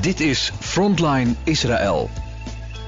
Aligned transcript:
Dit 0.00 0.20
is 0.20 0.50
Frontline 0.50 1.34
Israël. 1.44 2.08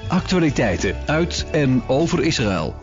Actualiteiten 0.09 0.95
uit 1.07 1.49
en 1.51 1.87
over 1.87 2.23
Israël. 2.23 2.75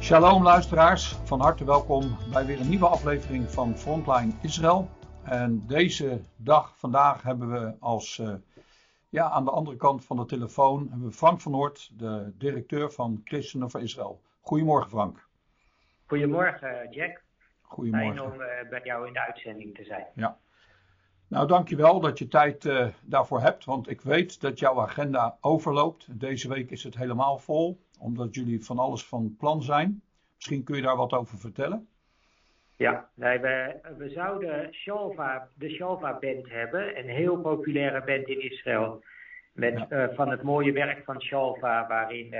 Shalom 0.00 0.42
luisteraars, 0.42 1.16
van 1.24 1.40
harte 1.40 1.64
welkom 1.64 2.16
bij 2.32 2.46
weer 2.46 2.60
een 2.60 2.68
nieuwe 2.68 2.86
aflevering 2.86 3.50
van 3.50 3.76
Frontline 3.76 4.32
Israël. 4.40 4.90
En 5.22 5.66
deze 5.66 6.20
dag, 6.36 6.74
vandaag, 6.76 7.22
hebben 7.22 7.50
we 7.50 7.74
als 7.80 8.18
uh, 8.18 8.34
ja, 9.08 9.30
aan 9.30 9.44
de 9.44 9.50
andere 9.50 9.76
kant 9.76 10.04
van 10.04 10.16
de 10.16 10.24
telefoon 10.24 10.86
hebben 10.90 11.08
we 11.08 11.14
Frank 11.14 11.40
van 11.40 11.52
Noort, 11.52 11.90
de 11.98 12.32
directeur 12.38 12.92
van 12.92 13.20
Christenen 13.24 13.70
voor 13.70 13.80
Israël. 13.80 14.20
Goedemorgen 14.40 14.90
Frank. 14.90 15.26
Goedemorgen 16.06 16.88
Jack. 16.90 17.22
Goedemorgen. 17.72 18.16
Fijn 18.16 18.30
om 18.30 18.36
bij 18.70 18.80
jou 18.84 19.06
in 19.06 19.12
de 19.12 19.20
uitzending 19.20 19.74
te 19.74 19.84
zijn. 19.84 20.06
Ja. 20.14 20.38
Nou, 21.28 21.46
dankjewel 21.46 22.00
dat 22.00 22.18
je 22.18 22.28
tijd 22.28 22.64
uh, 22.64 22.88
daarvoor 23.02 23.40
hebt, 23.40 23.64
want 23.64 23.90
ik 23.90 24.00
weet 24.00 24.40
dat 24.40 24.58
jouw 24.58 24.80
agenda 24.80 25.36
overloopt. 25.40 26.20
Deze 26.20 26.48
week 26.48 26.70
is 26.70 26.84
het 26.84 26.96
helemaal 26.96 27.38
vol, 27.38 27.80
omdat 27.98 28.34
jullie 28.34 28.64
van 28.64 28.78
alles 28.78 29.04
van 29.04 29.36
plan 29.38 29.62
zijn. 29.62 30.02
Misschien 30.34 30.64
kun 30.64 30.76
je 30.76 30.82
daar 30.82 30.96
wat 30.96 31.12
over 31.12 31.38
vertellen. 31.38 31.88
Ja, 32.76 33.08
nee, 33.14 33.38
we, 33.38 33.80
we 33.98 34.08
zouden 34.08 34.74
Shalva, 34.74 35.48
de 35.54 35.70
Shalva 35.70 36.18
Band 36.18 36.48
hebben, 36.48 36.98
een 36.98 37.08
heel 37.08 37.40
populaire 37.40 38.04
band 38.04 38.28
in 38.28 38.50
Israël. 38.50 39.04
Met, 39.52 39.86
ja. 39.88 40.08
uh, 40.08 40.14
van 40.14 40.30
het 40.30 40.42
mooie 40.42 40.72
werk 40.72 41.04
van 41.04 41.22
Shalva, 41.22 41.86
waarin 41.86 42.34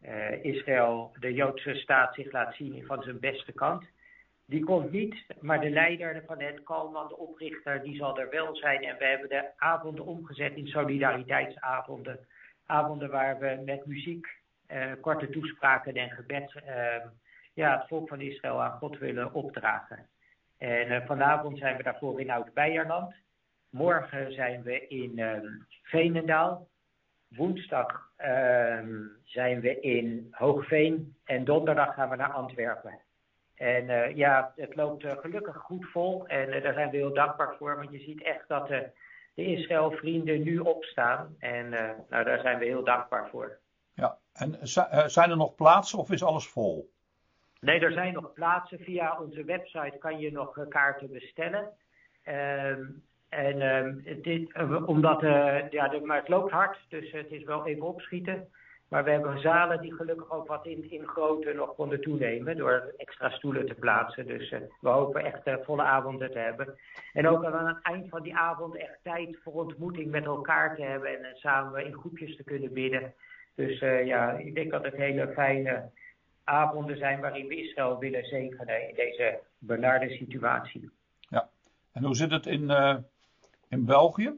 uh, 0.00 0.44
Israël, 0.44 1.16
de 1.20 1.32
Joodse 1.32 1.74
staat, 1.74 2.14
zich 2.14 2.32
laat 2.32 2.54
zien 2.54 2.84
van 2.86 3.02
zijn 3.02 3.20
beste 3.20 3.52
kant. 3.52 3.84
Die 4.52 4.64
komt 4.64 4.90
niet, 4.90 5.24
maar 5.40 5.60
de 5.60 5.70
leider 5.70 6.22
van 6.26 6.40
het 6.40 6.62
Kalman, 6.62 7.08
de 7.08 7.16
oprichter, 7.16 7.82
die 7.82 7.96
zal 7.96 8.18
er 8.18 8.30
wel 8.30 8.56
zijn. 8.56 8.84
En 8.84 8.98
we 8.98 9.04
hebben 9.04 9.28
de 9.28 9.50
avonden 9.56 10.04
omgezet 10.04 10.54
in 10.54 10.66
solidariteitsavonden. 10.66 12.26
Avonden 12.66 13.10
waar 13.10 13.38
we 13.38 13.62
met 13.64 13.86
muziek, 13.86 14.26
uh, 14.68 14.92
korte 15.00 15.30
toespraken 15.30 15.94
en 15.94 16.10
gebed 16.10 16.54
uh, 16.54 17.06
ja, 17.54 17.78
het 17.78 17.88
volk 17.88 18.08
van 18.08 18.20
Israël 18.20 18.62
aan 18.62 18.78
God 18.78 18.98
willen 18.98 19.32
opdragen. 19.32 20.06
En 20.58 20.90
uh, 20.90 21.06
vanavond 21.06 21.58
zijn 21.58 21.76
we 21.76 21.82
daarvoor 21.82 22.20
in 22.20 22.30
Oud-Beierland. 22.30 23.14
Morgen 23.70 24.32
zijn 24.32 24.62
we 24.62 24.86
in 24.86 25.18
um, 25.18 25.66
Veenendaal. 25.82 26.68
Woensdag 27.28 28.10
um, 28.18 29.10
zijn 29.24 29.60
we 29.60 29.80
in 29.80 30.28
Hoogveen. 30.30 31.16
En 31.24 31.44
donderdag 31.44 31.94
gaan 31.94 32.10
we 32.10 32.16
naar 32.16 32.32
Antwerpen. 32.32 33.00
En 33.62 33.88
uh, 33.88 34.16
ja, 34.16 34.52
het 34.56 34.76
loopt 34.76 35.04
uh, 35.04 35.12
gelukkig 35.16 35.56
goed 35.56 35.86
vol 35.86 36.26
en 36.26 36.54
uh, 36.54 36.62
daar 36.62 36.72
zijn 36.72 36.90
we 36.90 36.96
heel 36.96 37.14
dankbaar 37.14 37.54
voor. 37.58 37.76
Want 37.76 37.90
je 37.90 37.98
ziet 37.98 38.22
echt 38.22 38.48
dat 38.48 38.68
de 38.68 38.90
Israël-vrienden 39.34 40.42
nu 40.42 40.58
opstaan. 40.58 41.36
En 41.38 41.68
nou, 42.08 42.24
daar 42.24 42.40
zijn 42.40 42.58
we 42.58 42.64
heel 42.64 42.84
dankbaar 42.84 43.28
voor. 43.28 43.58
Ja, 43.94 44.18
en 44.32 44.58
zijn 45.10 45.30
er 45.30 45.36
nog 45.36 45.54
plaatsen 45.54 45.98
of 45.98 46.10
is 46.10 46.22
alles 46.22 46.46
vol? 46.46 46.90
Nee, 47.60 47.80
er 47.80 47.92
zijn 47.92 48.12
nog 48.12 48.32
plaatsen. 48.32 48.78
Via 48.78 49.20
onze 49.20 49.44
website 49.44 49.96
kan 49.98 50.18
je 50.18 50.32
nog 50.32 50.68
kaarten 50.68 51.10
bestellen. 51.10 51.68
Um, 52.28 53.02
en 53.28 53.62
um, 53.62 54.02
dit, 54.22 54.54
omdat, 54.86 55.20
ja, 55.70 55.88
de, 55.88 56.00
maar 56.04 56.18
het 56.18 56.28
loopt 56.28 56.52
hard, 56.52 56.78
dus 56.88 57.12
het 57.12 57.30
is 57.30 57.44
wel 57.44 57.66
even 57.66 57.86
opschieten. 57.86 58.48
Maar 58.92 59.04
we 59.04 59.10
hebben 59.10 59.40
zalen 59.40 59.80
die 59.80 59.94
gelukkig 59.94 60.30
ook 60.30 60.46
wat 60.46 60.66
in, 60.66 60.90
in 60.90 61.06
grootte 61.06 61.52
nog 61.52 61.74
konden 61.74 62.00
toenemen 62.00 62.56
door 62.56 62.94
extra 62.96 63.30
stoelen 63.30 63.66
te 63.66 63.74
plaatsen. 63.74 64.26
Dus 64.26 64.50
uh, 64.50 64.60
we 64.80 64.88
hopen 64.88 65.24
echt 65.24 65.46
uh, 65.46 65.54
volle 65.62 65.82
avonden 65.82 66.30
te 66.30 66.38
hebben. 66.38 66.78
En 67.12 67.28
ook 67.28 67.44
aan 67.44 67.66
het 67.66 67.82
eind 67.82 68.08
van 68.08 68.22
die 68.22 68.36
avond 68.36 68.76
echt 68.76 68.98
tijd 69.02 69.38
voor 69.42 69.52
ontmoeting 69.52 70.10
met 70.10 70.24
elkaar 70.24 70.76
te 70.76 70.82
hebben 70.82 71.08
en 71.18 71.20
uh, 71.20 71.34
samen 71.34 71.84
in 71.84 71.92
groepjes 71.92 72.36
te 72.36 72.44
kunnen 72.44 72.72
bidden. 72.72 73.14
Dus 73.54 73.78
ja, 73.80 74.32
ik 74.32 74.54
denk 74.54 74.70
dat 74.70 74.84
het 74.84 74.96
hele 74.96 75.32
fijne 75.34 75.90
avonden 76.44 76.96
zijn 76.96 77.20
waarin 77.20 77.46
we 77.46 77.68
Israël 77.68 77.98
willen 77.98 78.24
zegenen 78.24 78.88
in 78.88 78.94
deze 78.94 79.40
benarde 79.58 80.10
situatie. 80.10 80.90
Ja, 81.18 81.48
en 81.92 82.04
hoe 82.04 82.14
zit 82.14 82.30
het 82.30 82.46
in, 82.46 82.70
in 83.68 83.84
België? 83.84 84.32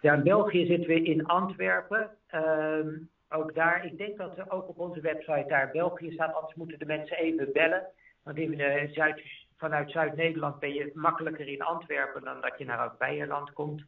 Ja, 0.00 0.14
in 0.14 0.22
België 0.22 0.66
zitten 0.66 0.88
we 0.88 1.02
in 1.02 1.26
Antwerpen. 1.26 2.10
Um, 2.34 3.10
ook 3.28 3.54
daar, 3.54 3.84
ik 3.84 3.98
denk 3.98 4.18
dat 4.18 4.38
er 4.38 4.50
ook 4.50 4.68
op 4.68 4.78
onze 4.78 5.00
website 5.00 5.44
daar 5.48 5.70
België 5.70 6.10
staat, 6.10 6.34
anders 6.34 6.54
moeten 6.54 6.78
de 6.78 6.86
mensen 6.86 7.16
even 7.16 7.52
bellen. 7.52 7.86
Want 8.22 8.36
de 8.36 8.90
Zuid, 8.92 9.22
vanuit 9.56 9.90
Zuid-Nederland 9.90 10.58
ben 10.58 10.72
je 10.72 10.90
makkelijker 10.94 11.48
in 11.48 11.62
Antwerpen 11.62 12.22
dan 12.22 12.40
dat 12.40 12.58
je 12.58 12.64
naar 12.64 12.94
Beierland 12.98 13.52
komt. 13.52 13.82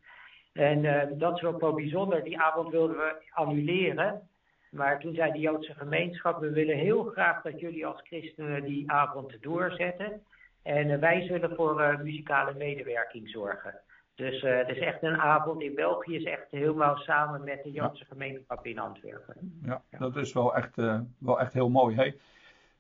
En 0.53 0.85
uh, 0.85 1.03
dat 1.11 1.37
is 1.37 1.45
ook 1.45 1.61
wel 1.61 1.75
bijzonder. 1.75 2.25
Die 2.25 2.41
avond 2.41 2.71
wilden 2.71 2.97
we 2.97 3.23
annuleren. 3.31 4.29
Maar 4.71 5.01
toen 5.01 5.15
zei 5.15 5.33
de 5.33 5.39
Joodse 5.39 5.75
gemeenschap, 5.75 6.41
we 6.41 6.51
willen 6.51 6.77
heel 6.77 7.05
graag 7.05 7.43
dat 7.43 7.61
jullie 7.61 7.87
als 7.87 8.01
christenen 8.03 8.65
die 8.65 8.91
avond 8.91 9.43
doorzetten. 9.43 10.23
En 10.63 10.89
uh, 10.89 10.99
wij 10.99 11.23
zullen 11.23 11.55
voor 11.55 12.01
muzikale 12.03 12.55
medewerking 12.55 13.29
zorgen. 13.29 13.81
Dus 14.19 14.43
uh, 14.43 14.57
het 14.57 14.69
is 14.69 14.79
echt 14.79 15.03
een 15.03 15.17
avond 15.17 15.63
in 15.63 15.75
België, 15.75 16.17
is 16.17 16.25
echt 16.25 16.51
helemaal 16.51 16.97
samen 16.97 17.45
met 17.45 17.63
de 17.63 17.71
Joodse 17.71 18.05
ja. 18.05 18.07
gemeenschap 18.09 18.67
in 18.67 18.79
Antwerpen. 18.79 19.61
Ja, 19.63 19.83
ja, 19.91 19.99
dat 19.99 20.17
is 20.17 20.33
wel 20.33 20.55
echt, 20.55 20.79
uh, 20.79 21.01
wel 21.19 21.41
echt 21.41 21.53
heel 21.53 21.69
mooi. 21.69 21.95
Hey, 21.95 22.17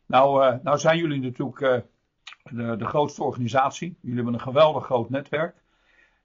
nou, 0.06 0.44
uh, 0.44 0.54
nou 0.62 0.78
zijn 0.78 0.99
jullie 0.99 1.21
natuurlijk 1.21 1.84
de, 2.43 2.76
de 2.76 2.84
grootste 2.84 3.22
organisatie. 3.22 3.99
Jullie 4.00 4.16
hebben 4.16 4.34
een 4.34 4.41
geweldig 4.41 4.84
groot 4.84 5.10
netwerk. 5.10 5.62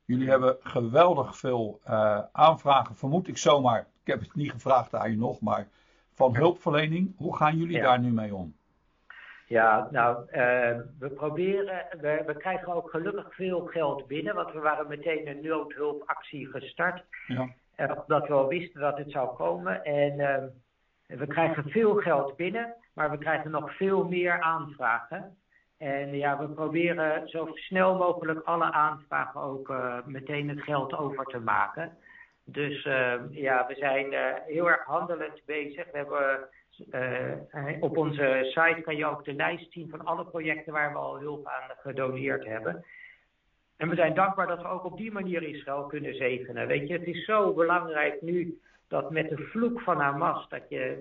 Jullie 0.06 0.30
hebben 0.30 0.58
geweldig 0.60 1.38
veel 1.38 1.80
aanvragen, 2.32 2.96
vermoed 2.96 3.28
ik 3.28 3.38
zomaar. 3.38 3.80
Ik 3.80 4.08
heb 4.08 4.20
het 4.20 4.36
niet 4.36 4.52
gevraagd 4.52 4.96
aan 4.96 5.12
je 5.12 5.18
nog, 5.18 5.42
maar 5.42 5.68
van 6.14 6.36
hulpverlening. 6.36 7.14
Hoe 7.18 7.36
gaan 7.36 7.58
jullie 7.58 7.82
daar 7.82 8.00
nu 8.00 8.12
mee 8.12 8.36
om? 8.36 8.56
Ja, 9.54 9.88
nou, 9.92 10.26
uh, 10.26 10.80
we 11.00 11.10
proberen, 11.16 11.86
we, 12.02 12.24
we, 12.26 12.38
krijgen 12.38 12.74
ook 12.74 12.90
gelukkig 12.90 13.36
veel 13.36 13.66
geld 13.66 14.08
binnen, 14.08 14.36
want 14.36 14.52
we 14.52 14.60
waren 14.60 14.88
meteen 14.88 15.28
een 15.28 15.42
noodhulpactie 15.42 16.48
gestart. 16.48 17.04
Ja. 17.28 17.50
Uh, 17.78 17.92
omdat 18.02 18.28
we 18.28 18.34
al 18.34 18.48
wisten 18.48 18.82
dat 18.82 18.98
het 18.98 19.12
zou 19.12 19.36
komen. 19.36 19.84
En 19.84 20.20
uh, 20.20 21.18
we 21.20 21.28
krijgen 21.28 21.70
veel 21.70 21.96
geld 21.96 22.36
binnen, 22.36 22.74
maar 22.94 23.12
we 23.12 23.18
krijgen 23.18 23.52
nog 23.52 23.76
veel 23.76 24.04
meer 24.04 24.42
aanvragen. 24.42 25.38
En 25.78 26.16
ja, 26.16 26.40
we 26.40 26.48
proberen 26.48 27.28
zo 27.28 27.50
snel 27.54 27.98
mogelijk 27.98 28.40
alle 28.46 28.72
aanvragen 28.72 29.42
ook 29.42 29.74
meteen 30.06 30.50
het 30.50 30.62
geld 30.62 30.94
over 30.98 31.26
te 31.26 31.40
maken. 31.40 31.98
Dus 32.46 32.84
ja, 33.30 33.68
we 33.68 33.76
zijn 33.76 34.14
heel 34.46 34.70
erg 34.70 34.84
handelend 34.86 35.42
bezig. 35.46 35.92
We 35.92 35.98
hebben 35.98 36.48
uh, 36.92 37.32
op 37.80 37.98
onze 37.98 38.40
site 38.44 38.82
kan 38.82 38.96
je 38.96 39.06
ook 39.06 39.26
de 39.26 39.34
lijst 39.34 39.72
zien 39.72 39.90
van 39.90 40.06
alle 40.06 40.26
projecten 40.26 40.74
waar 40.74 40.92
we 40.92 40.98
al 40.98 41.20
hulp 41.20 41.48
aan 41.48 41.76
gedoneerd 41.78 42.46
hebben. 42.46 42.86
En 43.78 43.90
we 43.90 43.96
zijn 43.96 44.14
dankbaar 44.14 44.48
dat 44.48 44.62
we 44.62 44.68
ook 44.68 44.84
op 44.84 44.98
die 44.98 45.12
manier 45.12 45.44
Israël 45.44 45.86
kunnen 45.86 46.16
zegenen. 46.16 46.68
Weet 46.68 46.88
je, 46.88 46.94
het 46.94 47.08
is 47.08 47.26
zo 47.26 47.54
belangrijk 47.54 48.22
nu 48.22 48.60
dat 48.88 49.12
met 49.12 49.30
de 49.30 49.38
vloek 49.38 49.82
van 49.82 50.00
Hamas, 50.00 50.50
dat, 50.50 50.62
je, 50.70 50.98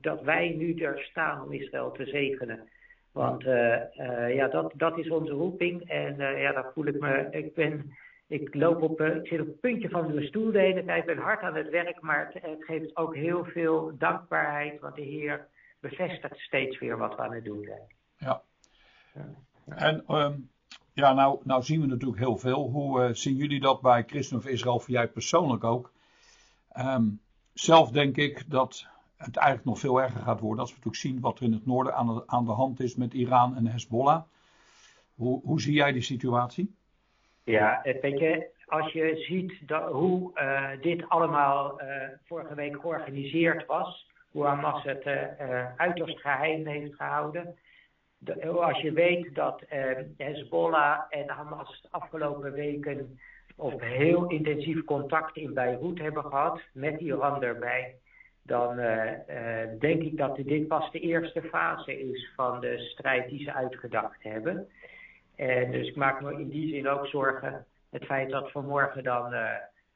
dat, 0.00 0.22
wij 0.22 0.54
nu 0.58 0.74
er 0.74 0.98
staan 0.98 1.42
om 1.42 1.52
Israël 1.52 1.92
te 1.92 2.06
zegenen. 2.06 2.68
Want 3.12 3.44
uh, 3.44 4.34
ja, 4.34 4.48
dat, 4.48 4.72
dat 4.76 4.98
is 4.98 5.10
onze 5.10 5.32
roeping. 5.32 5.88
En 5.88 6.16
ja, 6.16 6.52
daar 6.52 6.70
voel 6.74 6.86
ik 6.86 7.00
me. 7.00 7.28
Ik 7.30 7.54
ben 7.54 7.96
ik 8.26 8.54
loop 8.54 8.82
op, 8.82 9.00
uh, 9.00 9.16
ik 9.16 9.26
zit 9.26 9.40
op 9.40 9.46
het 9.46 9.60
puntje 9.60 9.88
van 9.88 10.14
mijn 10.14 10.26
stoel 10.26 10.52
de 10.52 10.58
hele 10.58 10.84
tijd, 10.84 11.06
ben 11.06 11.18
hard 11.18 11.42
aan 11.42 11.54
het 11.54 11.70
werk, 11.70 12.00
maar 12.00 12.30
het, 12.32 12.64
geeft 12.64 12.96
ook 12.96 13.14
heel 13.14 13.44
veel 13.44 13.92
dankbaarheid, 13.98 14.80
want 14.80 14.94
de 14.94 15.02
Heer 15.02 15.48
bevestigt 15.80 16.38
steeds 16.38 16.78
weer 16.78 16.98
wat 16.98 17.16
we 17.16 17.22
aan 17.22 17.34
het 17.34 17.44
doen 17.44 17.64
zijn. 17.64 17.86
Ja. 18.16 18.42
En 19.66 20.04
um, 20.08 20.50
ja, 20.92 21.12
nou, 21.12 21.40
nou 21.42 21.62
zien 21.62 21.80
we 21.80 21.86
natuurlijk 21.86 22.20
heel 22.20 22.36
veel. 22.36 22.68
Hoe 22.68 23.00
uh, 23.00 23.14
zien 23.14 23.36
jullie 23.36 23.60
dat 23.60 23.80
bij 23.80 24.04
Christen 24.06 24.36
of 24.36 24.46
Israël, 24.46 24.80
voor 24.80 24.94
jij 24.94 25.08
persoonlijk 25.08 25.64
ook? 25.64 25.92
Um, 26.78 27.20
zelf 27.52 27.90
denk 27.90 28.16
ik 28.16 28.50
dat 28.50 28.86
het 29.16 29.36
eigenlijk 29.36 29.66
nog 29.66 29.78
veel 29.78 30.02
erger 30.02 30.20
gaat 30.20 30.40
worden 30.40 30.60
als 30.60 30.70
we 30.70 30.76
natuurlijk 30.76 31.02
zien 31.02 31.20
wat 31.20 31.38
er 31.38 31.44
in 31.44 31.52
het 31.52 31.66
noorden 31.66 31.94
aan 31.94 32.06
de, 32.06 32.22
aan 32.26 32.44
de 32.44 32.52
hand 32.52 32.80
is 32.80 32.94
met 32.94 33.14
Iran 33.14 33.56
en 33.56 33.66
Hezbollah. 33.66 34.22
Hoe, 35.14 35.40
hoe 35.44 35.60
zie 35.60 35.74
jij 35.74 35.92
die 35.92 36.02
situatie? 36.02 36.74
Ja, 37.44 37.80
weet 37.82 38.18
je, 38.18 38.46
als 38.66 38.92
je 38.92 39.16
ziet 39.16 39.68
dat, 39.68 39.90
hoe 39.90 40.30
uh, 40.34 40.70
dit 40.80 41.08
allemaal 41.08 41.82
uh, 41.82 41.86
vorige 42.24 42.54
week 42.54 42.80
georganiseerd 42.80 43.66
was, 43.66 44.10
hoe 44.30 44.44
Hamas 44.44 44.82
het 44.82 45.06
uh, 45.06 45.76
uiterst 45.76 46.20
geheim 46.20 46.66
heeft 46.66 46.94
gehouden. 46.94 47.56
De, 48.18 48.48
als 48.48 48.80
je 48.80 48.92
weet 48.92 49.34
dat 49.34 49.62
Hezbollah 50.16 51.00
en 51.08 51.28
Hamas 51.28 51.80
de 51.82 51.88
afgelopen 51.90 52.52
weken 52.52 53.18
op 53.56 53.80
heel 53.80 54.26
intensief 54.26 54.84
contact 54.84 55.36
in 55.36 55.54
Beirut 55.54 55.98
hebben 55.98 56.24
gehad, 56.24 56.60
met 56.72 57.00
Iran 57.00 57.42
erbij, 57.42 57.94
dan 58.42 58.76
denk 59.78 60.02
ik 60.02 60.16
dat 60.16 60.36
dit 60.36 60.68
pas 60.68 60.90
de 60.90 61.00
eerste 61.00 61.42
fase 61.42 62.00
is 62.00 62.32
van 62.36 62.60
de 62.60 62.78
strijd 62.78 63.28
die 63.28 63.44
ze 63.44 63.52
uitgedacht 63.52 64.22
hebben. 64.22 64.68
En 65.36 65.70
dus 65.70 65.88
ik 65.88 65.96
maak 65.96 66.20
me 66.20 66.32
in 66.32 66.48
die 66.48 66.74
zin 66.74 66.88
ook 66.88 67.06
zorgen. 67.06 67.66
Het 67.90 68.04
feit 68.04 68.30
dat 68.30 68.50
vanmorgen 68.50 69.04
dan 69.04 69.34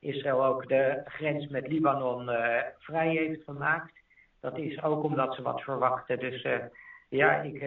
Israël 0.00 0.44
ook 0.44 0.68
de 0.68 1.02
grens 1.04 1.46
met 1.46 1.68
Libanon 1.68 2.30
vrij 2.78 3.08
heeft 3.08 3.44
gemaakt. 3.44 3.92
Dat 4.40 4.58
is 4.58 4.82
ook 4.82 5.02
omdat 5.02 5.34
ze 5.34 5.42
wat 5.42 5.62
verwachten. 5.62 6.18
Dus 6.18 6.46
ja, 7.08 7.42
ik, 7.42 7.62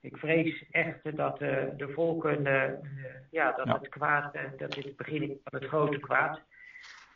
ik 0.00 0.16
vrees 0.16 0.64
echt 0.70 1.16
dat 1.16 1.38
de 1.38 1.90
volken, 1.94 2.42
ja, 3.30 3.52
dat 3.52 3.68
het 3.68 3.88
kwaad, 3.88 4.32
dat 4.56 4.72
dit 4.72 4.84
het 4.84 4.96
begin 4.96 5.40
van 5.44 5.60
het 5.60 5.68
grote 5.68 5.98
kwaad. 5.98 6.40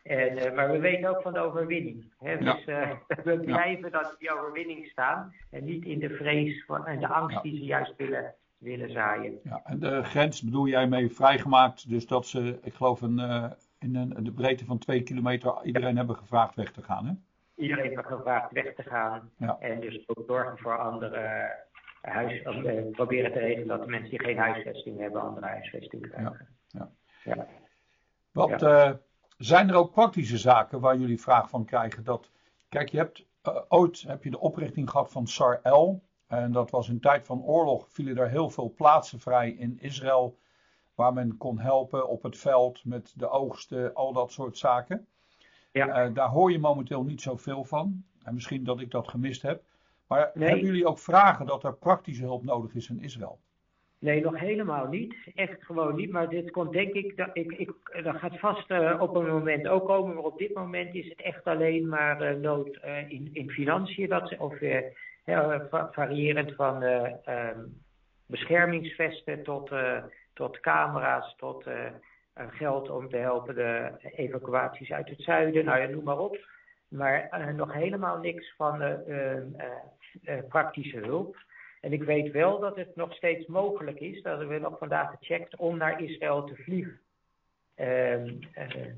En, 0.06 0.55
maar 0.55 0.71
we 0.71 0.79
weten 0.79 1.09
ook 1.09 1.23
van 1.23 1.33
de 1.33 1.38
overwinning. 1.41 2.12
Hè? 2.19 2.38
Dus 2.38 2.67
uh, 2.67 2.91
we 3.25 3.41
blijven 3.41 3.93
dat 3.93 4.17
die 4.19 4.33
overwinning 4.33 4.87
staan. 4.87 5.35
En 5.50 5.65
niet 5.65 5.85
in 5.85 5.99
de 5.99 6.11
vrees 6.11 6.65
van, 6.65 6.87
en 6.87 7.00
de 7.00 7.09
angst 7.09 7.43
die 7.43 7.56
ze 7.56 7.65
juist 7.65 7.97
willen, 7.97 8.35
willen 8.58 8.91
zaaien. 8.91 9.41
Ja, 9.43 9.61
en 9.64 9.79
de 9.79 10.03
grens 10.03 10.43
bedoel 10.43 10.67
jij 10.67 10.87
mee 10.87 11.11
vrijgemaakt. 11.11 11.88
Dus 11.88 12.06
dat 12.06 12.26
ze, 12.26 12.58
ik 12.62 12.75
geloof, 12.75 13.00
een, 13.00 13.19
uh, 13.19 13.50
in 13.79 13.94
een, 13.94 14.25
de 14.25 14.32
breedte 14.32 14.64
van 14.64 14.79
twee 14.79 15.03
kilometer 15.03 15.64
iedereen 15.64 15.97
hebben 15.97 16.17
gevraagd 16.17 16.55
weg 16.55 16.73
te 16.73 16.82
gaan. 16.82 17.06
Hè? 17.06 17.12
Iedereen 17.62 17.91
heeft 17.91 18.06
gevraagd 18.06 18.53
weg 18.53 18.75
te 18.75 18.82
gaan. 18.82 19.31
Ja. 19.38 19.58
En 19.61 19.81
dus 19.81 20.08
ook 20.08 20.25
zorgen 20.26 20.58
voor 20.58 20.79
andere 20.79 21.55
huis, 22.00 22.43
proberen 22.93 23.32
te 23.32 23.38
regelen 23.38 23.69
dat 23.69 23.82
de 23.82 23.91
mensen 23.91 24.11
die 24.11 24.23
geen 24.23 24.38
huisvesting 24.38 24.99
hebben, 24.99 25.20
andere 25.23 25.47
huisvesting 25.47 26.11
krijgen. 26.11 26.49
Ja. 26.69 26.91
ja. 27.25 27.47
Wat 28.32 28.61
zijn 29.37 29.69
er 29.69 29.75
ook 29.75 29.93
praktische 29.93 30.38
zaken 30.38 30.81
waar 30.81 30.97
jullie 30.97 31.20
vraag 31.20 31.49
van 31.49 31.64
krijgen? 31.64 32.05
Dat, 32.05 32.31
kijk, 32.69 32.88
je 32.88 32.99
hebt 32.99 33.26
uh, 33.49 33.62
ooit 33.69 34.02
heb 34.02 34.25
je 34.25 34.31
de 34.31 34.41
oprichting 34.41 34.91
gehad 34.91 35.12
van 35.12 35.26
SAR-L. 35.26 36.02
En 36.26 36.52
dat 36.52 36.70
was 36.70 36.88
in 36.88 37.00
tijd 37.00 37.26
van 37.26 37.43
oorlog 37.43 37.87
vielen 37.88 38.17
er 38.17 38.31
heel 38.31 38.50
veel 38.50 38.75
plaatsen 38.76 39.20
vrij 39.20 39.50
in 39.50 39.78
Israël. 39.81 40.38
Waar 40.94 41.12
men 41.12 41.37
kon 41.37 41.58
helpen 41.58 42.08
op 42.08 42.23
het 42.23 42.38
veld 42.38 42.84
met 42.84 43.12
de 43.17 43.28
oogsten, 43.28 43.94
al 43.94 44.12
dat 44.12 44.32
soort 44.32 44.58
zaken. 44.58 45.06
Ja. 45.73 46.06
Uh, 46.06 46.14
daar 46.14 46.28
hoor 46.28 46.52
je 46.52 46.58
momenteel 46.58 47.02
niet 47.02 47.23
zoveel 47.23 47.64
van. 47.64 48.05
En 48.23 48.34
misschien 48.34 48.64
dat 48.64 48.81
ik 48.81 48.90
dat 48.90 49.08
gemist 49.08 49.43
heb. 49.43 49.62
Maar 50.06 50.31
hebben 50.34 50.64
jullie 50.64 50.87
ook 50.87 50.99
vragen 50.99 51.46
dat 51.46 51.64
er 51.64 51.75
praktische 51.75 52.25
hulp 52.25 52.44
nodig 52.44 52.75
is 52.75 52.90
in 52.90 53.02
Israël? 53.02 53.38
Nee, 53.99 54.20
nog 54.20 54.38
helemaal 54.38 54.87
niet. 54.87 55.14
Echt 55.34 55.64
gewoon 55.64 55.94
niet. 55.94 56.11
Maar 56.11 56.28
dit 56.28 56.50
komt 56.50 56.73
denk 56.73 56.93
ik, 56.93 57.17
dat, 57.17 57.31
ik, 57.32 57.52
ik, 57.52 57.73
dat 58.02 58.17
gaat 58.17 58.38
vast 58.38 58.70
uh, 58.70 58.96
op 59.00 59.17
een 59.17 59.26
moment 59.26 59.69
ook 59.69 59.87
komen. 59.87 60.14
Maar 60.14 60.25
op 60.25 60.38
dit 60.38 60.55
moment 60.55 60.94
is 60.94 61.08
het 61.08 61.23
echt 61.23 61.44
alleen 61.44 61.88
maar 61.88 62.34
uh, 62.34 62.40
nood 62.40 62.78
uh, 62.84 63.11
in, 63.11 63.31
in 63.32 63.50
financiën. 63.50 64.08
Dat, 64.08 64.37
of 64.38 64.58
variërend 65.90 66.55
van 66.55 66.82
um, 66.82 67.82
beschermingsvesten 68.26 69.43
tot, 69.43 69.70
tot 70.32 70.61
camera's, 70.61 71.34
tot 71.37 71.64
geld 72.34 72.90
om 72.90 73.08
te 73.08 73.17
helpen 73.17 73.55
de 73.55 73.93
evacuaties 74.00 74.93
uit 74.93 75.08
het 75.08 75.20
zuiden. 75.20 75.64
Nou 75.64 75.81
ja, 75.81 75.87
noem 75.87 76.05
maar 76.05 76.19
op. 76.19 76.38
Maar 76.88 77.55
nog 77.55 77.73
helemaal 77.73 78.19
niks 78.19 78.55
van 78.56 79.02
praktische 80.49 80.99
hulp. 80.99 81.37
En 81.81 81.93
ik 81.93 82.02
weet 82.02 82.32
wel 82.32 82.58
dat 82.61 82.76
het 82.76 82.96
nog 82.96 83.14
steeds 83.14 83.46
mogelijk 83.46 84.00
is, 84.00 84.23
dat 84.23 84.38
hebben 84.38 84.56
we 84.56 84.62
nog 84.62 84.78
vandaag 84.78 85.11
gecheckt, 85.19 85.56
om 85.56 85.76
naar 85.76 86.02
Israël 86.02 86.44
te 86.44 86.55
vliegen. 86.55 87.00
Uh, 87.76 87.87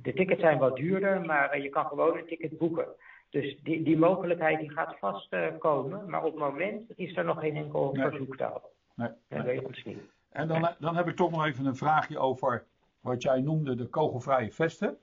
de 0.03 0.13
tickets 0.15 0.41
zijn 0.41 0.59
wat 0.59 0.77
duurder, 0.77 1.21
maar 1.21 1.61
je 1.61 1.69
kan 1.69 1.87
gewoon 1.87 2.17
een 2.17 2.27
ticket 2.27 2.59
boeken. 2.59 2.87
Dus 3.31 3.59
die, 3.63 3.83
die 3.83 3.99
mogelijkheid 3.99 4.59
die 4.61 4.71
gaat 4.71 4.99
vast 4.99 5.33
uh, 5.33 5.47
komen, 5.59 6.11
maar 6.11 6.25
op 6.25 6.33
het 6.33 6.41
moment 6.41 6.99
is 6.99 7.17
er 7.17 7.25
nog 7.25 7.41
geen 7.41 7.57
enkel 7.57 7.93
nee. 7.93 8.09
verzoek 8.09 8.39
daarop. 8.39 8.73
Nee, 8.95 9.09
nee. 9.29 9.43
weet 9.43 9.65
ons 9.65 9.85
niet. 9.85 9.99
En 10.29 10.49
dan, 10.49 10.75
dan 10.79 10.97
heb 10.97 11.09
ik 11.09 11.17
toch 11.17 11.31
nog 11.31 11.45
even 11.45 11.67
een 11.67 11.77
vraagje 11.77 12.19
over 12.19 12.65
wat 13.01 13.23
jij 13.23 13.41
noemde 13.41 13.75
de 13.75 13.87
kogelvrije 13.87 14.53
vesten. 14.53 14.99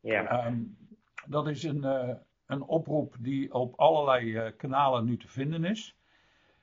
Ja. 0.00 0.46
Um, 0.46 0.76
dat 1.26 1.48
is 1.48 1.62
een, 1.62 1.84
een 2.46 2.62
oproep 2.62 3.14
die 3.18 3.54
op 3.54 3.74
allerlei 3.80 4.52
kanalen 4.56 5.04
nu 5.04 5.16
te 5.16 5.28
vinden 5.28 5.64
is. 5.64 5.96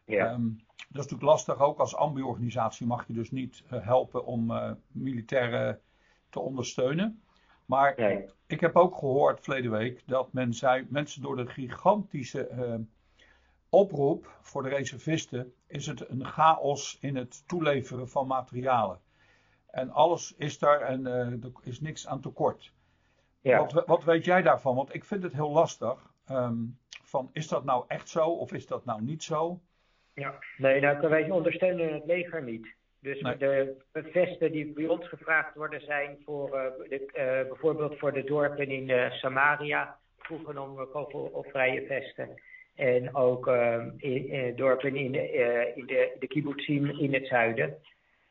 Ja. 0.06 0.34
Um, 0.34 0.56
dat 0.68 0.78
is 1.06 1.12
natuurlijk 1.12 1.22
lastig. 1.22 1.60
Ook 1.60 1.80
als 1.80 1.96
ambi-organisatie 1.96 2.88
mag 2.88 3.08
je 3.08 3.14
dus 3.14 3.32
niet 3.32 3.64
uh, 3.74 3.86
helpen 3.86 4.26
om 4.26 4.78
militairen 4.88 5.80
te 6.30 6.40
ondersteunen. 6.40 7.22
Maar 7.66 7.94
nee. 7.98 8.30
ik 8.48 8.60
heb 8.60 8.76
ook 8.76 8.98
gehoord 8.98 9.44
verleden 9.44 9.72
week 9.72 10.02
dat 10.06 10.34
men 10.34 10.54
zei, 10.54 10.88
mensen 10.90 11.22
door 11.22 11.36
de 11.36 11.48
gigantische 11.48 12.50
uh, 12.52 12.76
oproep 13.70 14.38
voor 14.42 14.64
de 14.64 14.70
reservisten, 14.70 15.54
is 15.68 15.86
het 15.86 16.10
een 16.10 16.26
chaos 16.26 16.98
in 17.02 17.16
het 17.16 17.48
toeleveren 17.48 18.10
van 18.10 18.28
materialen. 18.28 19.00
En 19.72 19.90
alles 19.90 20.34
is 20.38 20.60
daar 20.60 20.82
en 20.82 21.06
er 21.06 21.40
is 21.62 21.82
niks 21.82 22.08
aan 22.08 22.22
tekort. 22.22 22.74
Ja. 23.42 23.58
Wat, 23.58 23.86
wat, 23.86 24.04
weet 24.04 24.26
jij 24.26 24.42
daarvan? 24.42 24.76
Want 24.76 24.94
ik 24.94 25.06
vind 25.06 25.24
het 25.24 25.34
heel 25.34 25.52
lastig. 25.52 26.14
Um, 26.32 26.78
van, 27.04 27.30
is 27.34 27.48
dat 27.48 27.64
nou 27.64 27.86
echt 27.88 28.10
zo 28.10 28.30
of 28.30 28.54
is 28.54 28.68
dat 28.68 28.86
nou 28.86 29.02
niet 29.02 29.24
zo? 29.24 29.60
Ja, 30.14 30.40
nee, 30.58 30.82
nou, 30.82 31.10
wij 31.10 31.30
ondersteunen 31.30 31.94
het 31.94 32.06
leger 32.06 32.44
niet. 32.44 32.76
Dus 33.06 33.20
de 33.20 33.76
vesten 33.92 34.52
die 34.52 34.74
bij 34.74 34.88
ons 34.88 35.08
gevraagd 35.08 35.56
worden 35.56 35.82
zijn 35.82 36.18
voor 36.26 36.50
de, 36.90 37.02
uh, 37.02 37.50
bijvoorbeeld 37.50 37.98
voor 38.00 38.14
de 38.14 38.24
dorpen 38.24 38.68
in 38.68 38.90
uh, 38.90 39.12
Samaria, 39.12 39.98
vroegen 40.18 40.58
om 40.58 40.90
kogelvrije 40.92 41.86
vesten. 41.86 42.42
En 42.76 43.16
ook 43.16 43.48
in, 43.98 44.54
dorpen 44.56 44.96
in, 44.96 45.12
de, 45.12 45.72
in 45.76 45.86
de, 45.86 46.16
de 46.20 46.28
kibbutzim 46.28 46.86
in 46.90 47.14
het 47.14 47.28
zuiden. 47.28 47.78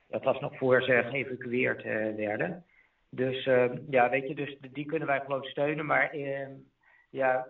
Dat 0.08 0.24
was 0.24 0.40
nog 0.40 0.56
voor 0.56 0.82
ze 0.82 1.02
geëvacueerd 1.10 1.82
werden. 2.16 2.64
Dus 3.10 3.44
ja, 3.90 4.10
weet 4.10 4.28
je, 4.28 4.34
dus 4.34 4.56
die 4.72 4.86
kunnen 4.86 5.08
wij 5.08 5.20
gewoon 5.20 5.44
steunen. 5.44 5.86
Maar 5.86 6.16
ja, 7.10 7.46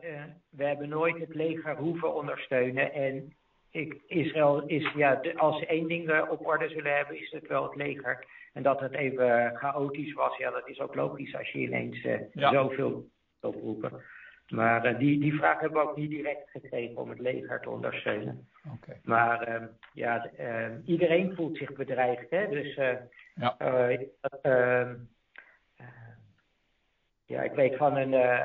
we 0.51 0.65
hebben 0.65 0.89
nooit 0.89 1.19
het 1.19 1.35
leger 1.35 1.77
hoeven 1.77 2.15
ondersteunen. 2.15 2.93
En 2.93 3.35
ik, 3.75 4.03
Israël 4.07 4.63
is, 4.67 4.93
ja, 4.97 5.21
als 5.37 5.59
ze 5.59 5.67
één 5.67 5.89
ding 5.89 6.09
eh, 6.09 6.31
op 6.31 6.47
orde 6.47 6.69
zullen 6.69 6.97
hebben, 6.97 7.21
is 7.21 7.31
het 7.31 7.47
wel 7.47 7.63
het 7.63 7.75
leger. 7.75 8.27
En 8.53 8.63
dat 8.63 8.81
het 8.81 8.93
even 8.93 9.57
chaotisch 9.57 10.13
was, 10.13 10.37
ja, 10.37 10.51
dat 10.51 10.69
is 10.69 10.81
ook 10.81 10.95
logisch 10.95 11.37
als 11.37 11.51
je 11.51 11.59
ineens 11.59 12.05
uh, 12.05 12.21
ja. 12.33 12.53
zoveel 12.53 13.09
oproepen. 13.41 14.03
Maar 14.49 14.93
uh, 14.93 14.99
die, 14.99 15.21
die 15.21 15.35
vraag 15.35 15.61
hebben 15.61 15.83
we 15.83 15.89
ook 15.89 15.97
niet 15.97 16.11
direct 16.11 16.51
gekregen 16.51 16.97
om 16.97 17.09
het 17.09 17.19
leger 17.19 17.61
te 17.61 17.71
ondersteunen. 17.71 18.49
Okay. 18.75 19.01
Maar 19.03 19.49
uh, 19.49 19.67
ja, 19.93 20.31
uh, 20.41 20.69
iedereen 20.85 21.35
voelt 21.35 21.57
zich 21.57 21.73
bedreigd. 21.73 22.31
Hè? 22.31 22.49
Dus 22.49 22.75
ja. 22.75 23.57
dat, 24.21 24.39
ehm, 24.43 24.95
ja, 27.35 27.43
ik 27.43 27.53
weet 27.53 27.77
van 27.77 27.97
een, 27.97 28.13
uh, 28.13 28.41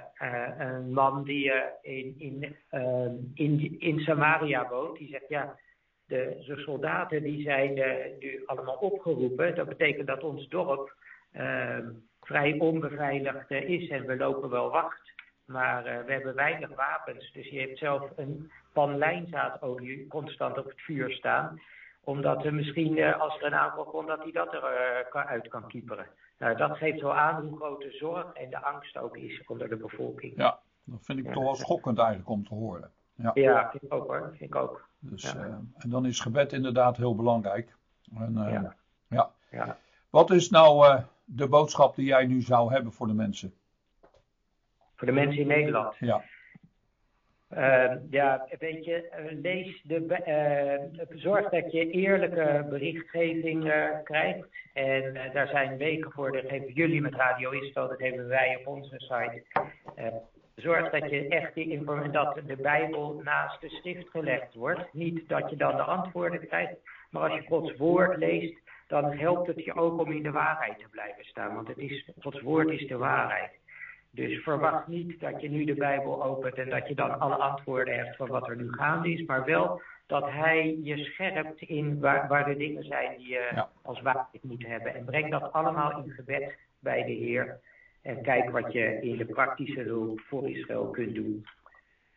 een 0.57 0.93
man 0.93 1.23
die 1.23 1.45
uh, 1.45 1.61
in, 1.81 2.15
in, 2.17 2.55
uh, 2.71 3.11
in, 3.33 3.75
in 3.79 3.99
Samaria 3.99 4.69
woont. 4.69 4.97
Die 4.97 5.07
zegt, 5.07 5.27
ja, 5.27 5.55
de, 6.05 6.43
de 6.47 6.57
soldaten 6.57 7.23
die 7.23 7.41
zijn 7.41 7.73
nu 8.19 8.43
allemaal 8.45 8.75
opgeroepen. 8.75 9.55
Dat 9.55 9.67
betekent 9.67 10.07
dat 10.07 10.23
ons 10.23 10.47
dorp 10.47 10.93
ehm, 11.31 11.89
vrij 12.21 12.59
onbeveiligd 12.59 13.51
is 13.51 13.89
en 13.89 14.05
we 14.05 14.17
lopen 14.17 14.49
wel 14.49 14.69
wacht. 14.69 15.11
Maar 15.45 15.83
we 15.83 16.11
hebben 16.11 16.35
weinig 16.35 16.75
wapens. 16.75 17.31
Dus 17.31 17.47
je 17.47 17.59
hebt 17.59 17.77
zelf 17.77 18.11
een 18.15 18.51
pan 18.73 18.97
lijnzaadolie 18.97 20.07
constant 20.07 20.57
op 20.57 20.65
het 20.65 20.81
vuur 20.81 21.11
staan. 21.11 21.61
Omdat 22.03 22.45
er 22.45 22.53
misschien, 22.53 23.13
als 23.13 23.39
er 23.39 23.45
een 23.45 23.55
aanval 23.55 23.83
komt, 23.83 24.07
dat 24.07 24.23
hij 24.23 24.31
dat 24.31 24.53
eruit 24.53 25.47
kan 25.47 25.67
kieperen. 25.67 26.07
Nou, 26.39 26.57
dat 26.57 26.77
geeft 26.77 27.01
wel 27.01 27.15
aan 27.15 27.47
hoe 27.47 27.57
groot 27.57 27.81
de 27.81 27.91
zorg 27.91 28.33
en 28.33 28.49
de 28.49 28.61
angst 28.61 28.97
ook 28.97 29.17
is 29.17 29.43
onder 29.45 29.69
de 29.69 29.75
bevolking. 29.75 30.33
Ja, 30.37 30.59
dat 30.83 30.99
vind 31.01 31.19
ik 31.19 31.33
toch 31.33 31.43
wel 31.43 31.55
schokkend 31.55 31.97
eigenlijk 31.97 32.29
om 32.29 32.47
te 32.47 32.53
horen. 32.53 32.91
Ja, 33.15 33.31
ja 33.33 33.69
vind 33.71 33.83
ik 33.83 33.93
ook 33.93 34.07
hoor. 34.07 34.27
Vind 34.37 34.49
ik 34.49 34.55
ook. 34.55 34.87
Dus, 34.99 35.31
ja. 35.31 35.45
uh, 35.45 35.53
en 35.77 35.89
dan 35.89 36.05
is 36.05 36.19
gebed 36.19 36.53
inderdaad 36.53 36.97
heel 36.97 37.15
belangrijk. 37.15 37.75
En, 38.15 38.31
uh, 38.37 38.51
ja. 38.51 38.75
ja. 39.07 39.31
Ja. 39.51 39.77
Wat 40.09 40.31
is 40.31 40.49
nou 40.49 40.87
uh, 40.87 41.03
de 41.25 41.47
boodschap 41.47 41.95
die 41.95 42.05
jij 42.05 42.25
nu 42.25 42.41
zou 42.41 42.73
hebben 42.73 42.91
voor 42.91 43.07
de 43.07 43.13
mensen? 43.13 43.53
Voor 44.95 45.07
de 45.07 45.13
mensen 45.13 45.41
in 45.41 45.47
Nederland? 45.47 45.95
Ja. 45.95 46.23
Uh, 47.57 47.91
ja, 48.09 48.47
weet 48.59 48.85
je, 48.85 49.09
lees 49.41 49.81
de, 49.83 50.05
uh, 50.27 51.03
zorg 51.19 51.49
dat 51.49 51.71
je 51.71 51.89
eerlijke 51.89 52.65
berichtgeving 52.69 53.61
krijgt. 54.03 54.47
En 54.73 55.13
daar 55.33 55.47
zijn 55.47 55.77
weken 55.77 56.11
voor, 56.11 56.31
dat 56.31 56.45
geven 56.47 56.73
jullie 56.73 57.01
met 57.01 57.15
Radio 57.15 57.51
Isto, 57.51 57.87
dat 57.87 57.99
hebben 57.99 58.27
wij 58.27 58.57
op 58.59 58.67
onze 58.67 58.95
site. 58.97 59.43
zorg 60.55 60.89
dat 60.89 61.09
je 61.09 61.27
echt 61.27 61.53
die 61.53 61.71
informatie, 61.71 62.45
de 62.45 62.55
Bijbel 62.55 63.21
naast 63.23 63.61
de 63.61 63.69
schrift 63.69 64.09
gelegd 64.09 64.53
wordt. 64.53 64.93
Niet 64.93 65.29
dat 65.29 65.49
je 65.49 65.55
dan 65.55 65.75
de 65.75 65.83
antwoorden 65.83 66.47
krijgt, 66.47 66.75
maar 67.09 67.29
als 67.29 67.33
je 67.33 67.47
Gods 67.47 67.77
woord 67.77 68.17
leest, 68.17 68.57
dan 68.87 69.17
helpt 69.17 69.47
het 69.47 69.63
je 69.63 69.75
ook 69.75 69.99
om 69.99 70.11
in 70.11 70.23
de 70.23 70.31
waarheid 70.31 70.79
te 70.79 70.89
blijven 70.91 71.23
staan. 71.23 71.55
Want 71.55 71.67
het 71.67 71.77
is, 71.77 72.09
Gods 72.19 72.41
woord 72.41 72.69
is 72.69 72.87
de 72.87 72.97
waarheid. 72.97 73.58
Dus 74.19 74.43
verwacht 74.43 74.87
niet 74.87 75.19
dat 75.19 75.41
je 75.41 75.49
nu 75.49 75.65
de 75.65 75.73
Bijbel 75.73 76.23
opent 76.23 76.55
en 76.55 76.69
dat 76.69 76.87
je 76.87 76.95
dan 76.95 77.19
alle 77.19 77.35
antwoorden 77.35 77.95
hebt 77.95 78.15
van 78.15 78.27
wat 78.27 78.47
er 78.47 78.55
nu 78.55 78.71
gaande 78.71 79.11
is, 79.11 79.25
maar 79.25 79.45
wel 79.45 79.81
dat 80.07 80.29
hij 80.29 80.79
je 80.83 80.97
scherpt 80.97 81.61
in 81.61 81.99
waar, 81.99 82.27
waar 82.27 82.45
de 82.45 82.57
dingen 82.57 82.83
zijn 82.83 83.17
die 83.17 83.27
je 83.27 83.65
als 83.81 84.01
waarheid 84.01 84.43
moet 84.43 84.65
hebben. 84.67 84.95
En 84.95 85.05
breng 85.05 85.31
dat 85.31 85.53
allemaal 85.53 86.03
in 86.03 86.09
gebed 86.09 86.57
bij 86.79 87.03
de 87.03 87.11
Heer. 87.11 87.59
En 88.01 88.21
kijk 88.21 88.49
wat 88.49 88.73
je 88.73 89.01
in 89.01 89.17
de 89.17 89.25
praktische 89.25 89.81
hulp 89.81 90.19
voor 90.19 90.49
Israël 90.49 90.89
kunt 90.89 91.15
doen. 91.15 91.45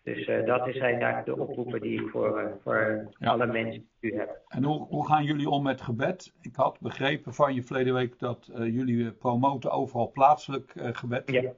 Dus 0.03 0.27
uh, 0.27 0.47
dat 0.47 0.69
zijn 0.73 1.01
eigenlijk 1.01 1.25
de 1.25 1.37
oproepen 1.37 1.81
die 1.81 2.03
ik 2.03 2.09
voor, 2.09 2.43
uh, 2.43 2.47
voor 2.63 3.09
alle 3.21 3.47
mensen 3.47 3.89
u 4.01 4.15
heb. 4.17 4.41
En 4.49 4.65
hoe, 4.65 4.87
hoe 4.87 5.07
gaan 5.07 5.25
jullie 5.25 5.49
om 5.49 5.63
met 5.63 5.81
gebed? 5.81 6.35
Ik 6.41 6.55
had 6.55 6.81
begrepen 6.81 7.35
van 7.35 7.55
je 7.55 7.63
verleden 7.63 7.95
week 7.95 8.19
dat 8.19 8.51
uh, 8.55 8.75
jullie 8.75 9.13
promoten 9.13 9.71
overal 9.71 10.11
plaatselijk 10.11 10.73
gebed. 10.75 11.31
Ja. 11.31 11.53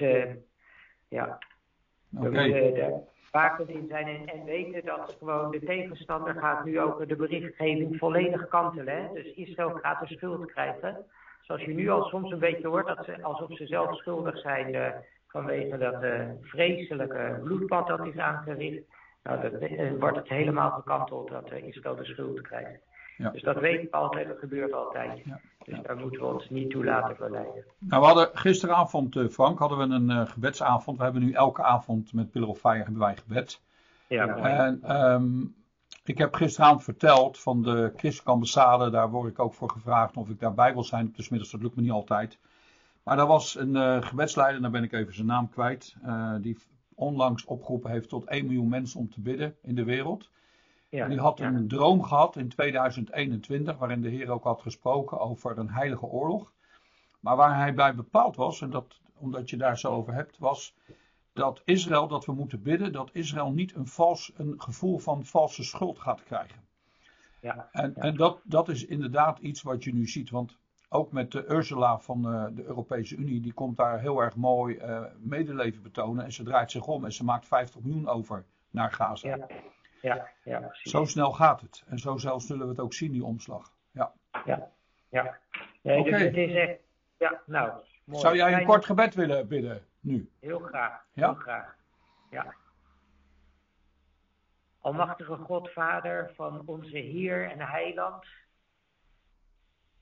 ja, 1.09 1.38
we 2.09 2.28
okay. 2.28 2.92
Er 3.32 3.40
vakend 3.40 3.68
in 3.68 3.87
zijn 3.88 4.06
en, 4.06 4.26
en, 4.26 4.44
weten 4.44 4.85
dat 4.85 5.16
gewoon 5.18 5.50
de 5.50 5.64
tegenstander 5.64 6.35
gaat 6.35 6.64
nu 6.64 6.80
ook 6.80 7.08
de 7.08 7.16
berichtgeving 7.16 7.99
volledig 7.99 8.49
kantelen. 8.49 8.97
Hè? 8.97 9.12
Dus 9.14 9.35
Israël 9.35 9.78
gaat 9.82 10.08
de 10.08 10.14
schuld 10.14 10.52
krijgen. 10.52 10.97
Zoals 11.42 11.62
je 11.62 11.75
nu 11.75 11.88
al 11.88 12.02
soms 12.02 12.32
een 12.32 12.38
beetje 12.38 12.68
hoort, 12.68 12.87
dat 12.87 13.04
ze, 13.04 13.23
alsof 13.23 13.56
ze 13.56 13.66
zelf 13.66 13.97
schuldig 13.97 14.38
zijn 14.38 14.94
vanwege 15.26 15.78
dat 15.78 16.04
vreselijke 16.42 17.40
bloedbad 17.42 17.87
dat 17.87 18.06
is 18.06 18.18
aangericht. 18.18 18.82
Nou, 19.23 19.40
dan 19.40 19.61
eh, 19.61 19.92
wordt 19.99 20.16
het 20.16 20.28
helemaal 20.28 20.70
gekanteld 20.70 21.28
dat 21.28 21.52
Israël 21.52 21.97
de 21.97 22.04
schuld 22.04 22.40
krijgt. 22.40 22.80
Ja. 23.18 23.30
Dus 23.30 23.42
dat 23.42 23.60
weet 23.60 23.82
ik 23.82 23.94
altijd, 23.94 24.28
dat 24.28 24.38
gebeurt 24.38 24.72
altijd. 24.72 25.25
Ja. 25.25 25.40
Dus 25.64 25.78
daar 25.82 25.96
moeten 25.96 26.20
we 26.20 26.26
ons 26.26 26.50
niet 26.50 26.70
toe 26.70 26.84
laten 26.84 27.16
verleiden. 27.16 27.64
Nou, 27.78 28.00
we 28.00 28.06
hadden 28.06 28.30
gisteravond, 28.32 29.16
uh, 29.16 29.28
Frank, 29.28 29.58
hadden 29.58 29.78
we 29.78 29.94
een 29.94 30.10
uh, 30.10 30.26
gebedsavond. 30.26 30.98
We 30.98 31.04
hebben 31.04 31.22
nu 31.22 31.32
elke 31.32 31.62
avond 31.62 32.12
met 32.12 32.30
Pillar 32.30 32.48
of 32.48 32.58
Fire 32.58 32.82
hebben 32.82 32.98
wij 32.98 33.16
gebed. 33.16 33.60
Ja, 34.06 34.37
En 34.37 34.96
um, 34.96 35.54
ik 36.04 36.18
heb 36.18 36.34
gisteravond 36.34 36.84
verteld 36.84 37.38
van 37.38 37.62
de 37.62 37.92
christelijke 37.96 38.30
ambassade, 38.30 38.90
daar 38.90 39.10
word 39.10 39.30
ik 39.30 39.38
ook 39.38 39.54
voor 39.54 39.70
gevraagd 39.70 40.16
of 40.16 40.28
ik 40.28 40.40
daarbij 40.40 40.72
wil 40.72 40.84
zijn. 40.84 41.12
Dus 41.16 41.28
middags, 41.28 41.52
dat 41.52 41.62
lukt 41.62 41.76
me 41.76 41.82
niet 41.82 41.90
altijd. 41.90 42.38
Maar 43.02 43.16
daar 43.16 43.26
was 43.26 43.56
een 43.58 43.75
uh, 43.75 44.02
gebedsleider, 44.02 44.62
daar 44.62 44.70
ben 44.70 44.82
ik 44.82 44.92
even 44.92 45.14
zijn 45.14 45.26
naam 45.26 45.48
kwijt, 45.48 45.96
die 46.40 46.58
onlangs 46.94 47.44
opgeroepen 47.44 47.90
heeft 47.90 48.08
tot 48.08 48.25
1 48.25 48.44
miljoen 48.44 48.68
mensen 48.68 49.00
om 49.00 49.10
te 49.10 49.20
bidden 49.20 49.56
in 49.62 49.75
de 49.75 49.84
wereld. 49.84 50.30
Ja, 50.90 51.09
die 51.09 51.18
had 51.18 51.40
een 51.40 51.68
droom 51.68 52.02
gehad 52.02 52.37
in 52.37 52.49
2021, 52.49 53.78
waarin 53.78 54.00
de 54.00 54.09
Heer 54.09 54.30
ook 54.30 54.45
had 54.45 54.62
gesproken 54.62 55.21
over 55.21 55.59
een 55.59 55.71
heilige 55.71 56.07
oorlog. 56.07 56.52
Maar 57.21 57.37
waar 57.37 57.57
hij 57.57 57.75
bij 57.75 57.95
bepaald 57.95 58.37
was, 58.37 58.61
en 58.61 58.71
dat 58.71 59.00
omdat 59.18 59.50
je 59.50 59.57
daar 59.57 59.78
zo 59.78 59.92
over 59.92 60.14
hebt, 60.14 60.38
was 60.38 60.75
dat 61.33 61.62
Israël, 61.64 62.09
dat 62.09 62.25
we 62.25 62.33
moeten 62.33 62.62
bidden, 62.62 62.92
dat 62.92 63.11
Israël 63.12 63.50
niet 63.50 63.75
een, 63.75 63.87
vals, 63.87 64.33
een 64.37 64.54
gevoel 64.61 64.99
van 64.99 65.25
valse 65.25 65.64
schuld 65.64 65.99
gaat 65.99 66.23
krijgen. 66.23 66.66
Ja, 67.40 67.68
en, 67.73 67.97
en 67.97 68.16
dat, 68.16 68.40
dat 68.45 68.68
is 68.68 68.87
inderdaad 68.87 69.38
iets 69.38 69.62
wat 69.62 69.85
je 69.85 69.95
nu 69.95 70.07
ziet. 70.07 70.30
Want 70.30 70.57
ook 70.88 71.12
met 71.12 71.33
de 71.33 71.50
Ursula 71.50 71.99
van 71.99 72.35
uh, 72.35 72.47
de 72.57 72.64
Europese 72.64 73.16
Unie, 73.16 73.40
die 73.40 73.52
komt 73.52 73.76
daar 73.76 74.00
heel 74.00 74.23
erg 74.23 74.37
mooi 74.37 74.76
uh, 74.76 75.02
medeleven 75.18 75.83
betonen. 75.83 76.25
En 76.25 76.33
ze 76.33 76.42
draait 76.42 76.71
zich 76.71 76.87
om 76.87 77.04
en 77.04 77.12
ze 77.12 77.25
maakt 77.25 77.47
50 77.47 77.80
miljoen 77.80 78.09
over 78.09 78.45
naar 78.71 78.92
Gaza. 78.92 79.28
Ja, 79.28 79.47
ja, 80.00 80.28
ja 80.45 80.61
precies. 80.61 80.90
Zo 80.90 81.05
snel 81.05 81.33
gaat 81.33 81.61
het. 81.61 81.85
En 81.87 81.99
zo 81.99 82.17
zelfs 82.17 82.47
zullen 82.47 82.64
we 82.64 82.71
het 82.71 82.81
ook 82.81 82.93
zien, 82.93 83.12
die 83.12 83.25
omslag. 83.25 83.73
Ja, 83.90 84.12
ja. 84.45 84.71
ja. 85.09 85.38
Nee, 85.83 85.99
okay. 85.99 86.11
dus 86.12 86.23
het 86.23 86.37
is 86.37 86.55
echt, 86.55 86.78
ja, 87.19 87.43
nou, 87.47 87.73
mooi. 88.05 88.21
Zou 88.21 88.37
jij 88.37 88.52
een 88.52 88.67
kort 88.67 88.85
gebed 88.85 89.14
willen 89.14 89.49
bidden 89.49 89.83
nu? 90.00 90.31
Heel 90.40 90.59
graag, 90.59 91.05
ja? 91.12 91.26
heel 91.26 91.40
graag. 91.40 91.76
Ja. 92.31 92.55
Almachtige 94.81 95.37
God, 95.37 95.73
Vader 95.73 96.33
van 96.35 96.62
onze 96.67 96.99
Heer 96.99 97.50
en 97.50 97.61
Heiland 97.61 98.26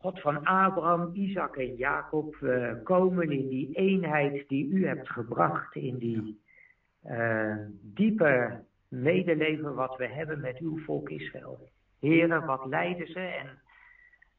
God 0.06 0.20
van 0.20 0.44
Abraham, 0.44 1.10
Isaac 1.14 1.56
en 1.56 1.74
Jacob, 1.74 2.36
we 2.36 2.80
komen 2.82 3.30
in 3.30 3.48
die 3.48 3.74
eenheid 3.74 4.48
die 4.48 4.68
u 4.68 4.86
hebt 4.86 5.10
gebracht, 5.10 5.74
in 5.74 5.98
die 5.98 6.40
uh, 7.06 7.56
diepe 7.82 8.64
medeleven 8.88 9.74
wat 9.74 9.96
we 9.96 10.06
hebben 10.06 10.40
met 10.40 10.58
uw 10.58 10.78
volk 10.78 11.10
Israël. 11.10 11.68
Heren, 12.00 12.46
wat 12.46 12.66
lijden 12.66 13.06
ze 13.06 13.20
en 13.20 13.58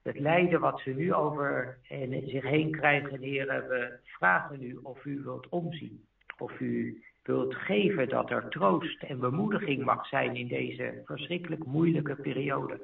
het 0.02 0.20
lijden 0.20 0.60
wat 0.60 0.80
ze 0.80 0.90
nu 0.90 1.14
over 1.14 1.78
en 1.90 2.28
zich 2.28 2.44
heen 2.44 2.72
krijgen, 2.72 3.22
heren, 3.22 3.68
we 3.68 3.98
vragen 4.04 4.64
u 4.64 4.80
of 4.84 5.06
u 5.06 5.22
wilt 5.24 5.50
omzien. 5.50 6.06
Of 6.38 6.60
u 6.60 7.04
wilt 7.24 7.56
geven 7.56 8.10
dat 8.10 8.30
er 8.30 8.50
troost 8.50 9.04
en 9.04 9.20
bemoediging 9.20 9.84
mag 9.84 10.08
zijn 10.08 10.36
in 10.36 10.48
deze 10.48 11.02
verschrikkelijk 11.06 11.66
moeilijke 11.66 12.16
periode. 12.16 12.82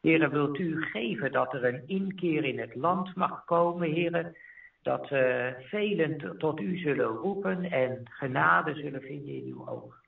Heren, 0.00 0.30
wilt 0.30 0.58
u 0.58 0.82
geven 0.82 1.32
dat 1.32 1.54
er 1.54 1.64
een 1.64 1.82
inkeer 1.86 2.44
in 2.44 2.58
het 2.58 2.74
land 2.74 3.14
mag 3.14 3.44
komen, 3.44 3.92
heren, 3.92 4.36
dat 4.82 5.10
uh, 5.10 5.46
velen 5.60 6.38
tot 6.38 6.60
u 6.60 6.76
zullen 6.76 7.06
roepen 7.06 7.70
en 7.70 8.00
genade 8.04 8.74
zullen 8.74 9.00
vinden 9.00 9.34
in 9.34 9.46
uw 9.46 9.68
ogen. 9.68 10.02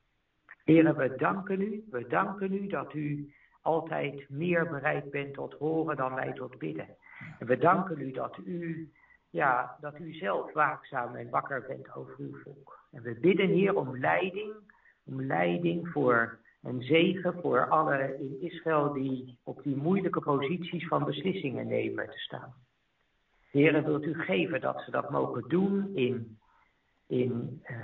Heren, 0.67 0.97
we 0.97 1.15
danken 1.17 1.61
u, 1.61 1.85
we 1.91 2.07
danken 2.07 2.53
u 2.53 2.67
dat 2.67 2.95
u 2.95 3.33
altijd 3.63 4.29
meer 4.29 4.69
bereid 4.69 5.11
bent 5.11 5.35
tot 5.35 5.53
horen 5.53 5.97
dan 5.97 6.15
wij 6.15 6.33
tot 6.33 6.59
bidden. 6.59 6.89
En 7.39 7.47
we 7.47 7.59
danken 7.59 8.01
u 8.01 8.11
dat 8.11 8.39
u, 8.45 8.91
ja, 9.31 9.77
dat 9.81 9.99
u 9.99 10.15
zelf 10.15 10.53
waakzaam 10.53 11.15
en 11.15 11.31
wakker 11.31 11.65
bent 11.69 11.95
over 11.95 12.15
uw 12.19 12.37
volk. 12.43 12.79
En 12.93 13.03
we 13.03 13.19
bidden 13.21 13.49
hier 13.49 13.77
om 13.77 13.99
leiding, 13.99 14.53
om 15.05 15.23
leiding 15.23 15.89
voor 15.89 16.39
een 16.63 16.83
zegen 16.83 17.35
voor 17.41 17.69
alle 17.69 18.17
in 18.19 18.41
Israël 18.41 18.93
die 18.93 19.39
op 19.45 19.63
die 19.63 19.77
moeilijke 19.77 20.21
posities 20.21 20.87
van 20.87 21.05
beslissingen 21.05 21.67
nemen 21.67 22.07
te 22.07 22.19
staan. 22.19 22.55
Heren, 23.51 23.85
wilt 23.85 24.05
u 24.05 24.15
geven 24.15 24.61
dat 24.61 24.83
ze 24.85 24.91
dat 24.91 25.11
mogen 25.11 25.49
doen 25.49 25.91
in, 25.95 26.39
in 27.07 27.63
uh, 27.71 27.77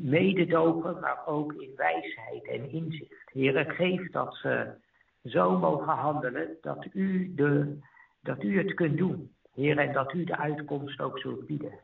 mededogen, 0.00 1.00
maar 1.00 1.26
ook 1.26 1.52
in 1.52 1.70
wijsheid 1.76 2.48
en 2.48 2.70
inzicht. 2.70 3.30
Heren, 3.32 3.70
geef 3.70 4.10
dat 4.10 4.34
ze 4.34 4.70
zo 5.24 5.58
mogen 5.58 5.92
handelen 5.92 6.56
dat 6.60 6.86
u, 6.92 7.34
de, 7.34 7.78
dat 8.20 8.42
u 8.42 8.58
het 8.58 8.74
kunt 8.74 8.96
doen. 8.96 9.30
Heer, 9.54 9.78
en 9.78 9.92
dat 9.92 10.12
u 10.12 10.24
de 10.24 10.36
uitkomst 10.36 11.00
ook 11.00 11.18
zult 11.18 11.46
bieden. 11.46 11.78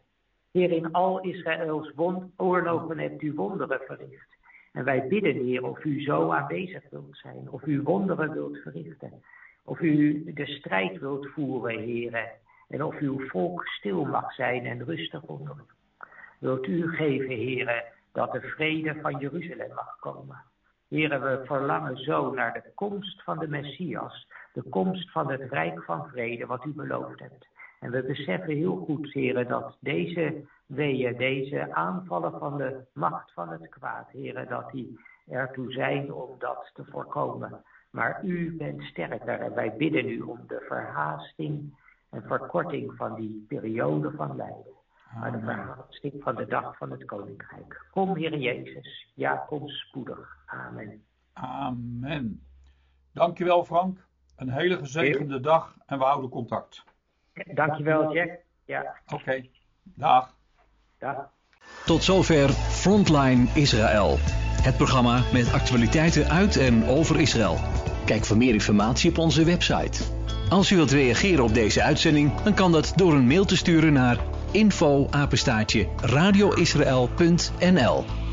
Heer, 0.52 0.70
in 0.70 0.92
al 0.92 1.20
Israëls 1.20 1.92
oorlogen 2.36 2.98
hebt 2.98 3.22
u 3.22 3.32
wonderen 3.34 3.80
verricht. 3.86 4.36
En 4.72 4.84
wij 4.84 5.08
bidden, 5.08 5.44
Heer, 5.44 5.64
of 5.64 5.84
u 5.84 6.02
zo 6.02 6.30
aanwezig 6.30 6.82
wilt 6.90 7.16
zijn, 7.16 7.50
of 7.50 7.66
u 7.66 7.82
wonderen 7.82 8.32
wilt 8.32 8.56
verrichten, 8.56 9.22
of 9.64 9.80
u 9.80 10.24
de 10.32 10.46
strijd 10.46 10.98
wilt 11.00 11.26
voeren, 11.26 11.78
Heer, 11.78 12.30
en 12.68 12.84
of 12.84 12.98
uw 12.98 13.28
volk 13.28 13.66
stil 13.66 14.04
mag 14.04 14.34
zijn 14.34 14.66
en 14.66 14.84
rustig 14.84 15.22
onder. 15.22 15.56
Wilt 16.38 16.66
u 16.66 16.96
geven, 16.96 17.36
Heer, 17.36 17.84
dat 18.12 18.32
de 18.32 18.40
vrede 18.40 18.94
van 19.00 19.18
Jeruzalem 19.18 19.74
mag 19.74 19.96
komen. 20.00 20.42
Heren, 20.88 21.22
we 21.22 21.44
verlangen 21.44 21.96
zo 21.96 22.32
naar 22.32 22.52
de 22.52 22.70
komst 22.74 23.22
van 23.22 23.38
de 23.38 23.48
Messias, 23.48 24.28
de 24.52 24.62
komst 24.62 25.10
van 25.10 25.30
het 25.30 25.52
Rijk 25.52 25.82
van 25.82 26.08
Vrede, 26.08 26.46
wat 26.46 26.64
u 26.64 26.72
beloofd 26.72 27.20
hebt. 27.20 27.48
En 27.80 27.90
we 27.90 28.02
beseffen 28.02 28.54
heel 28.54 28.76
goed, 28.76 29.12
heren, 29.12 29.48
dat 29.48 29.76
deze 29.80 30.44
weeën, 30.66 31.16
deze 31.16 31.74
aanvallen 31.74 32.38
van 32.38 32.56
de 32.56 32.84
macht 32.92 33.32
van 33.32 33.48
het 33.48 33.68
kwaad, 33.68 34.10
heren, 34.10 34.48
dat 34.48 34.70
die 34.70 35.00
ertoe 35.28 35.72
zijn 35.72 36.12
om 36.12 36.30
dat 36.38 36.70
te 36.74 36.84
voorkomen. 36.84 37.62
Maar 37.90 38.24
u 38.24 38.56
bent 38.56 38.82
sterker 38.82 39.40
en 39.40 39.54
wij 39.54 39.76
bidden 39.76 40.08
u 40.08 40.20
om 40.20 40.40
de 40.46 40.64
verhaasting 40.68 41.78
en 42.10 42.22
verkorting 42.22 42.94
van 42.96 43.14
die 43.14 43.44
periode 43.48 44.10
van 44.10 44.36
lijden. 44.36 44.77
Maar 45.14 45.32
de 45.32 45.40
verhaasting 45.40 46.22
van 46.22 46.34
de 46.34 46.46
dag 46.46 46.76
van 46.76 46.90
het 46.90 47.04
koninkrijk. 47.04 47.86
Kom, 47.90 48.16
Heer 48.16 48.38
Jezus. 48.38 49.12
Ja, 49.14 49.36
kom 49.36 49.68
spoedig. 49.68 50.36
Amen. 50.46 51.02
Amen. 51.32 52.42
Dankjewel, 53.12 53.64
Frank. 53.64 54.06
Een 54.36 54.50
hele 54.50 54.76
gezegende 54.76 55.40
dag 55.40 55.76
en 55.86 55.98
we 55.98 56.04
houden 56.04 56.30
contact. 56.30 56.84
Dankjewel, 57.54 58.12
Jack. 58.14 58.30
Ja. 58.64 58.96
Oké, 59.04 59.14
okay. 59.14 59.50
dag. 59.82 60.34
Dag. 60.98 61.30
Tot 61.84 62.02
zover 62.02 62.48
Frontline 62.50 63.46
Israël. 63.54 64.16
Het 64.62 64.76
programma 64.76 65.22
met 65.32 65.52
actualiteiten 65.52 66.28
uit 66.30 66.56
en 66.56 66.84
over 66.84 67.20
Israël. 67.20 67.56
Kijk 68.06 68.24
voor 68.24 68.36
meer 68.36 68.52
informatie 68.52 69.10
op 69.10 69.18
onze 69.18 69.44
website. 69.44 70.04
Als 70.50 70.70
u 70.70 70.76
wilt 70.76 70.90
reageren 70.90 71.44
op 71.44 71.54
deze 71.54 71.82
uitzending, 71.82 72.34
dan 72.34 72.54
kan 72.54 72.72
dat 72.72 72.92
door 72.96 73.14
een 73.14 73.26
mail 73.26 73.44
te 73.44 73.56
sturen 73.56 73.92
naar 73.92 74.37
info 74.54 75.06
radioisrael.nl 76.12 78.27